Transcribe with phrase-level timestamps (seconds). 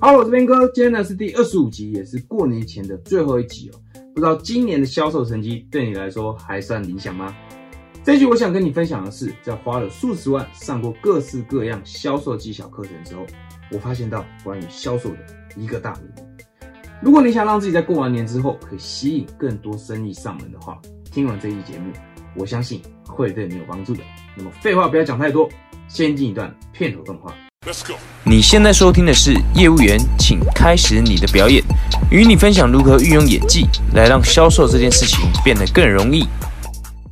[0.00, 3.80] 好，我是边哥，今天呢是第二十五集，也是过年前的最后一集哦。
[4.14, 7.34] 不知道今年的销售成绩对你来说还算理想吗？
[8.04, 13.26] 这一集我想跟你分享的是，在花了数十万上过各式各样销售技巧课程之后，
[13.72, 15.18] 我发现到关于销售的
[15.56, 16.22] 一个大秘密。
[17.02, 20.80] 如果你想让自己在过完年之后可以吸引更多生意上门的话，
[21.10, 21.92] 听完这一节目，
[22.36, 24.02] 我相信会对你有帮助的。
[24.36, 25.48] 那么废话不要讲太多，
[25.88, 27.34] 先进一段片头动画。
[28.24, 31.62] 你现在收听的是业务员，请开始你的表演，
[32.10, 36.26] 与你分享如何运用演技来让销售这件事情变得更容易。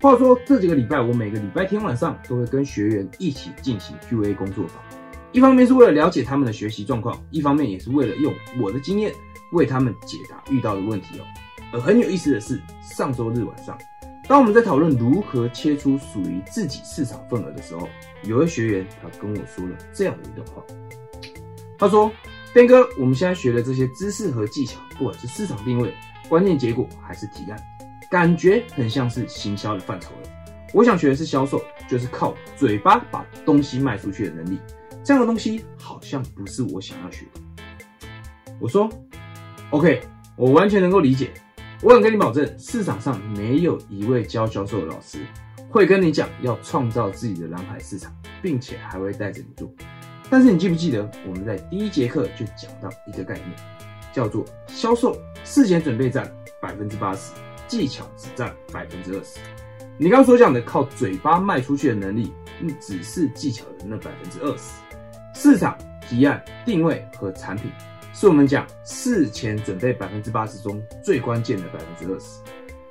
[0.00, 4.82] 话说这几个礼拜，我每个礼拜天晚上都会跟学员一起进行 Q&A 工作坊，
[5.30, 9.12] 一方面是为了了解他们的学习状况，一方面也是为了用我的经验
[9.52, 11.24] 为他们解答遇到的问题哦。
[11.72, 13.78] 而很有意思的是，上周日晚上。
[14.30, 17.88] 当我们在讨论如何切出属于自己市场份额的时候，
[18.22, 20.62] 有位学员他跟我说了这样的一段话。
[21.76, 22.08] 他说
[22.54, 25.92] ：“边哥，我们现在学的这些知识和技巧，不管是市场定位、
[26.28, 27.60] 关键结果还是提案，
[28.08, 30.28] 感觉很像是行销的范畴了。
[30.72, 34.60] 我想学的是销售，就是靠嘴巴把东西卖出去的能力。
[35.02, 37.40] 这样的东西好像不是我想要学的。”
[38.60, 38.88] 我说
[39.70, 40.00] ：“OK，
[40.36, 41.32] 我完全能够理解。”
[41.82, 45.18] 我敢跟你保证，市场上没有一位教销售的老师
[45.70, 49.72] 会跟你讲要创造自己的蓝海市场，并且还会带着你做。
[50.28, 53.48] 但是你记不记得我们在第一节课就讲到一个概念，
[54.12, 57.32] 叫做销售事前准备占百分之八十，
[57.66, 59.40] 技巧只占百分之二十。
[59.96, 62.30] 你刚刚所讲的靠嘴巴卖出去的能力，
[62.78, 64.74] 只是技巧的那百分之二十。
[65.34, 67.70] 市场提案、定位和产品。
[68.12, 72.40] 是我们讲事前准备百分之八十中最关键的百分之二十。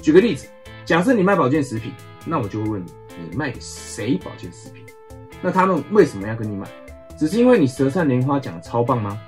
[0.00, 0.46] 举个例子，
[0.84, 1.92] 假设你卖保健食品，
[2.24, 2.92] 那我就会问你，
[3.30, 4.84] 你卖给谁保健食品？
[5.42, 6.68] 那他们为什么要跟你买？
[7.18, 9.20] 只是因为你舌灿莲花讲的超棒吗？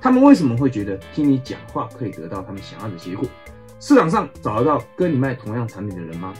[0.00, 3.26] 他们为什么会觉得听你讲话可以得到他们想要的结果？
[3.80, 6.34] 市场上找得到跟你卖同样产品的人吗？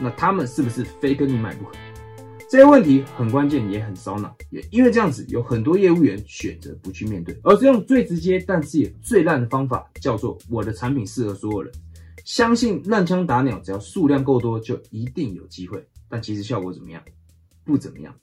[0.00, 1.72] 那他们是不是非跟你买不可？
[2.50, 11.70] 这些问题很关键，也很烧脑，也因为这样子，有很多业务员选择不去面对，而是用最直接但是也最烂的方法，叫做我的产品适合所有人，
[12.24, 15.86] 相信乱枪打鸟，只要数量够多就一定有机会。
[16.08, 17.02] 但其实效果怎么样？
[17.64, 18.14] 不怎么样。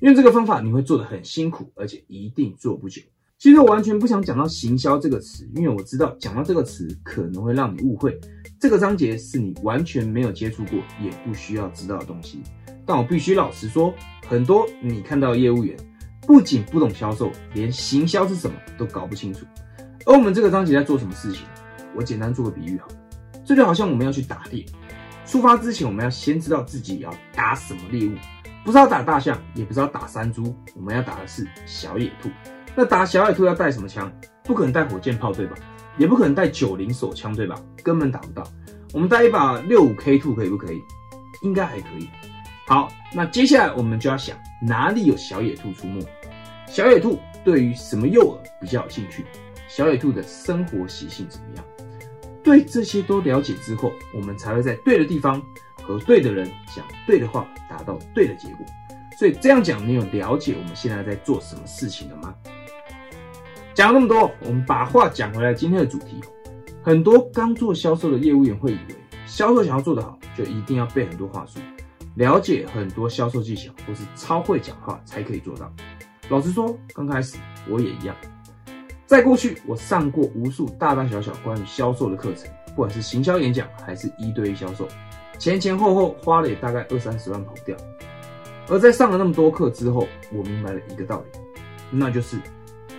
[0.00, 3.02] 用这个方法你会做得很辛苦，而且一定做不久。
[3.44, 8.18] 其实我完全不想讲到行销这个词，因为我知道讲到这个词可能会让你误会，
[8.58, 12.42] 这个章节是你完全没有接触过，也不需要知道的东西。
[12.86, 13.92] 但我必须老实说，
[14.26, 15.76] 很多你看到业务员
[16.26, 19.44] 不仅不懂销售，连行销是什么都搞不清楚。
[20.06, 21.42] 而我们这个章节在做什么事情？
[21.94, 22.94] 我简单做个比喻好了，
[23.44, 24.64] 这就好像我们要去打猎，
[25.26, 28.14] 出发之前我们要先知道自己要打什么猎物，
[28.64, 32.30] 不是要打大象，也不是要打山猪，我们要打的是小野兔。
[32.74, 34.12] 那打小野兔要带什么枪？
[34.42, 35.56] 不可能带火箭炮对吧？
[35.96, 37.54] 也不可能带九零手枪对吧？
[37.82, 38.44] 根本打不到。
[38.92, 40.80] 我们带一把六五 K two 可以不可以？
[41.42, 42.08] 应该还可以。
[42.66, 46.04] 好，那接下来我们就要想哪里有小野兔出没？
[46.66, 49.24] 小野兔对于什么诱饵比较有兴趣？
[49.68, 51.64] 小野兔的生活习性怎么样？
[52.42, 55.40] 对这些都了解之后，我们才会在对的地方
[55.82, 58.66] 和对的人讲对的话，达到对的结果。
[59.18, 62.34] 所以这样讲，你有了解我们现在在做什么事情了吗？
[63.74, 66.20] 讲了那么多，我们把话讲回来，今天的主题，
[66.80, 68.94] 很多刚做销售的业务员会以为，
[69.26, 71.58] 销售想要做得好，就一定要背很多话术。
[72.14, 75.68] 了解很多销售技巧，或是超会讲话才可以做到。
[76.28, 77.36] 老实说，刚开始
[77.68, 78.14] 我也一样。
[79.06, 84.86] 在过去，我上过无数大大小小关于销售的课程，不管是行销演讲还是一对一销售，
[85.36, 87.76] 前前后后花了也大概二三十万跑掉。
[88.68, 91.40] 而在上了那么多课之后，我明白了一个道理，
[91.90, 92.38] 那就是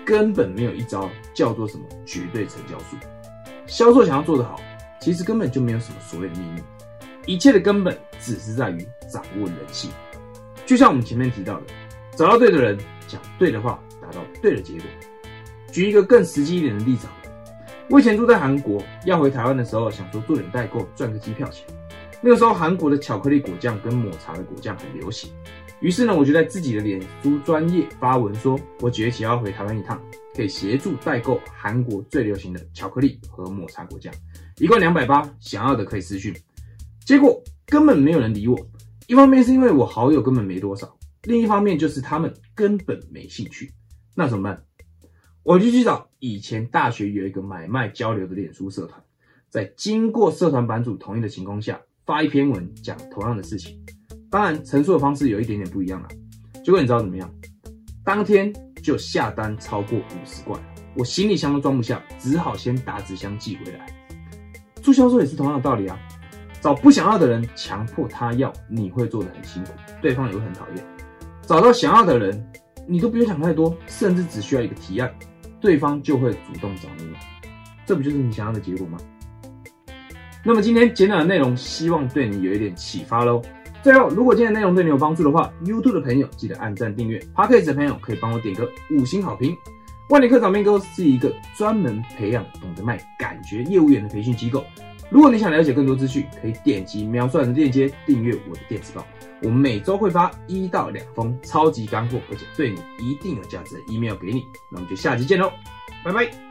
[0.05, 2.95] 根本没有一招叫做什么绝对成交数。
[3.66, 4.61] 销售想要做得好，
[5.01, 6.61] 其实根本就没有什么所谓的秘密。
[7.25, 9.89] 一切的根本只是在于掌握人性，
[10.63, 11.63] 就像我们前面提到的，
[12.15, 12.77] 找到对的人，
[13.07, 14.83] 讲对的话，达到对的结果。
[15.71, 17.07] 举一个更实际一点的例子，
[17.89, 21.65] 我以前住在韩国，要回台湾的时候，想说做点代购赚个机票钱。
[22.21, 25.31] 那个时候韩国的巧克力果酱跟抹茶的果酱很流行，
[25.85, 30.01] 于是呢，我就在自己的脸书专业发文说，我几月几号回台湾一趟，
[30.33, 34.11] 可以协助代购韩国最流行的巧克力和抹茶果酱，
[34.57, 36.35] 一罐两百八，想要的可以私讯。
[37.01, 38.57] 结果根本没有人理我，
[39.05, 43.71] 一方面是因为我好友根本没多少，另一方面就是他们根本没兴趣。
[44.15, 44.63] 那怎么办？
[45.43, 48.99] 我就去找以前大学有一个买卖交流的脸书社团，
[49.49, 53.79] 在经过社团版主同意的情况下，发一篇文讲同样的事情。
[54.35, 56.09] 当然陈述的方式有一点点不一样了。
[56.61, 57.31] 结果你知道怎么样？
[58.03, 58.51] 当天
[58.83, 60.59] 就下单超过五十罐，
[60.93, 63.85] 我行李箱都装不下，只好先打纸箱寄回来。
[64.81, 65.97] 做销售也是同样的道理啊，
[66.59, 69.71] 找不想要的人强迫他要，你会做的很辛苦，
[70.01, 70.83] 对方也会很讨厌；
[71.43, 72.45] 找到想要的人，
[72.85, 75.09] 你都不用想太多，甚至只需要一个提案，
[75.61, 77.17] 对方就会主动找你了。
[77.85, 78.97] 这不就是你想要的结果吗？
[80.43, 83.41] 那么今天简短的内容，希望对你有一点启发喽。
[83.85, 89.55] 最后，如果今天的内容对你有帮助的话，YouTube 的朋友记得按赞订阅，Podcast 的朋友可以帮我点个五星好评。
[90.09, 94.65] 万里科长面哥是一个专门培养懂得卖感觉业务员的培训机构。
[95.11, 99.05] 如果你想了解更多资讯，可以点击描述的链接订阅我的电子报。
[99.43, 104.47] 我们每周会发一到两封超级干货，而且对你一定有价值的 email 给你。
[104.71, 105.51] 那我们就下期见喽，
[106.03, 106.45] 拜拜。